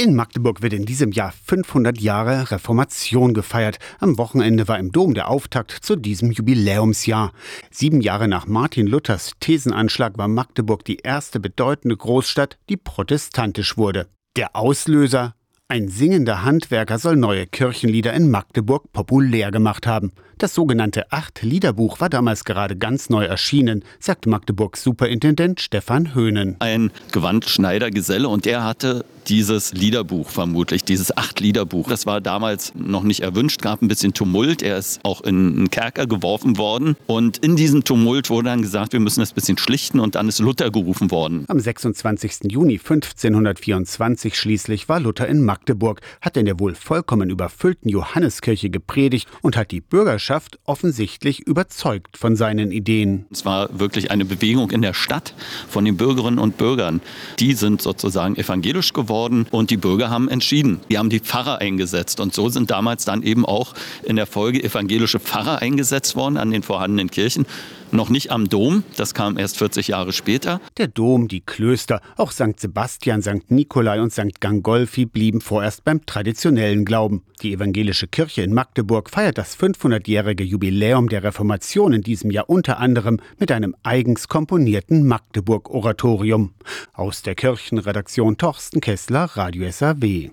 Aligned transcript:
In 0.00 0.14
Magdeburg 0.14 0.62
wird 0.62 0.72
in 0.72 0.86
diesem 0.86 1.12
Jahr 1.12 1.30
500 1.30 2.00
Jahre 2.00 2.50
Reformation 2.50 3.34
gefeiert. 3.34 3.78
Am 3.98 4.16
Wochenende 4.16 4.66
war 4.66 4.78
im 4.78 4.92
Dom 4.92 5.12
der 5.12 5.28
Auftakt 5.28 5.72
zu 5.72 5.94
diesem 5.94 6.30
Jubiläumsjahr. 6.30 7.34
Sieben 7.70 8.00
Jahre 8.00 8.26
nach 8.26 8.46
Martin 8.46 8.86
Luthers 8.86 9.32
Thesenanschlag 9.40 10.16
war 10.16 10.26
Magdeburg 10.26 10.86
die 10.86 11.00
erste 11.00 11.38
bedeutende 11.38 11.98
Großstadt, 11.98 12.56
die 12.70 12.78
protestantisch 12.78 13.76
wurde. 13.76 14.08
Der 14.36 14.56
Auslöser 14.56 15.34
ein 15.68 15.86
singender 15.86 16.42
Handwerker 16.42 16.98
soll 16.98 17.14
neue 17.14 17.46
Kirchenlieder 17.46 18.12
in 18.12 18.28
Magdeburg 18.28 18.90
populär 18.92 19.52
gemacht 19.52 19.86
haben. 19.86 20.10
Das 20.40 20.54
sogenannte 20.54 21.12
Acht-Liederbuch 21.12 22.00
war 22.00 22.08
damals 22.08 22.46
gerade 22.46 22.74
ganz 22.74 23.10
neu 23.10 23.26
erschienen, 23.26 23.84
sagt 23.98 24.24
Magdeburgs 24.24 24.82
Superintendent 24.82 25.60
Stefan 25.60 26.14
Höhnen. 26.14 26.56
Ein 26.60 26.92
Gewandschneidergeselle 27.12 28.26
und 28.26 28.46
der 28.46 28.64
hatte 28.64 29.04
dieses 29.28 29.74
Liederbuch 29.74 30.30
vermutlich, 30.30 30.82
dieses 30.82 31.14
Acht-Liederbuch. 31.14 31.88
Das 31.88 32.06
war 32.06 32.22
damals 32.22 32.72
noch 32.74 33.02
nicht 33.02 33.20
erwünscht, 33.20 33.60
gab 33.60 33.82
ein 33.82 33.88
bisschen 33.88 34.14
Tumult. 34.14 34.62
Er 34.62 34.78
ist 34.78 35.00
auch 35.04 35.20
in 35.20 35.58
einen 35.58 35.70
Kerker 35.70 36.06
geworfen 36.06 36.56
worden. 36.56 36.96
Und 37.06 37.36
in 37.38 37.54
diesem 37.54 37.84
Tumult 37.84 38.30
wurde 38.30 38.48
dann 38.48 38.62
gesagt, 38.62 38.94
wir 38.94 39.00
müssen 39.00 39.20
das 39.20 39.32
ein 39.32 39.34
bisschen 39.34 39.58
schlichten 39.58 40.00
und 40.00 40.14
dann 40.14 40.26
ist 40.26 40.38
Luther 40.38 40.70
gerufen 40.70 41.10
worden. 41.10 41.44
Am 41.48 41.60
26. 41.60 42.50
Juni 42.50 42.78
1524 42.78 44.36
schließlich 44.36 44.88
war 44.88 45.00
Luther 45.00 45.28
in 45.28 45.44
Magdeburg, 45.44 46.00
hat 46.22 46.38
in 46.38 46.46
der 46.46 46.58
wohl 46.58 46.74
vollkommen 46.74 47.28
überfüllten 47.28 47.90
Johanneskirche 47.90 48.70
gepredigt 48.70 49.28
und 49.42 49.54
hat 49.54 49.70
die 49.70 49.82
Bürgerschaft 49.82 50.29
offensichtlich 50.64 51.40
überzeugt 51.40 52.16
von 52.16 52.36
seinen 52.36 52.72
Ideen. 52.72 53.26
Es 53.30 53.44
war 53.44 53.78
wirklich 53.78 54.10
eine 54.10 54.24
Bewegung 54.24 54.70
in 54.70 54.82
der 54.82 54.94
Stadt 54.94 55.34
von 55.68 55.84
den 55.84 55.96
Bürgerinnen 55.96 56.38
und 56.38 56.56
Bürgern. 56.56 57.00
Die 57.38 57.54
sind 57.54 57.80
sozusagen 57.80 58.36
evangelisch 58.36 58.92
geworden 58.92 59.30
worden 59.30 59.46
und 59.50 59.70
die 59.70 59.76
Bürger 59.76 60.10
haben 60.10 60.28
entschieden. 60.28 60.80
Die 60.90 60.98
haben 60.98 61.10
die 61.10 61.20
Pfarrer 61.20 61.58
eingesetzt 61.58 62.20
und 62.20 62.34
so 62.34 62.48
sind 62.48 62.70
damals 62.70 63.04
dann 63.04 63.22
eben 63.22 63.44
auch 63.44 63.74
in 64.02 64.16
der 64.16 64.26
Folge 64.26 64.62
evangelische 64.62 65.20
Pfarrer 65.20 65.60
eingesetzt 65.60 66.16
worden 66.16 66.36
an 66.36 66.50
den 66.50 66.62
vorhandenen 66.62 67.10
Kirchen. 67.10 67.46
Noch 67.92 68.08
nicht 68.08 68.30
am 68.30 68.48
Dom, 68.48 68.84
das 68.96 69.14
kam 69.14 69.36
erst 69.36 69.58
40 69.58 69.88
Jahre 69.88 70.12
später. 70.12 70.60
Der 70.78 70.86
Dom, 70.86 71.26
die 71.26 71.40
Klöster, 71.40 72.00
auch 72.16 72.30
St. 72.30 72.58
Sebastian, 72.58 73.20
St. 73.20 73.50
Nikolai 73.50 74.00
und 74.00 74.12
St. 74.12 74.40
Gangolfi 74.40 75.06
blieben 75.06 75.40
vorerst 75.40 75.82
beim 75.82 76.06
traditionellen 76.06 76.84
Glauben. 76.84 77.24
Die 77.42 77.52
evangelische 77.52 78.06
Kirche 78.06 78.42
in 78.42 78.54
Magdeburg 78.54 79.10
feiert 79.10 79.38
das 79.38 79.58
500-jährige 79.58 80.44
Jubiläum 80.44 81.08
der 81.08 81.24
Reformation 81.24 81.92
in 81.92 82.02
diesem 82.02 82.30
Jahr 82.30 82.48
unter 82.48 82.78
anderem 82.78 83.18
mit 83.38 83.50
einem 83.50 83.74
eigens 83.82 84.28
komponierten 84.28 85.04
Magdeburg-Oratorium. 85.06 86.52
Aus 86.92 87.22
der 87.22 87.34
Kirchenredaktion 87.34 88.38
Torsten 88.38 88.80
Kessler, 88.80 89.24
Radio 89.34 89.68
SAW. 89.68 90.28